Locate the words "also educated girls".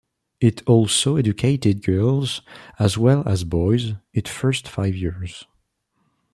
0.67-2.41